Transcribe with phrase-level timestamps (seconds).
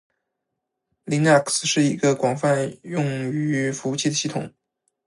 [1.05, 4.51] Linux 是一个广泛用于服务器的系统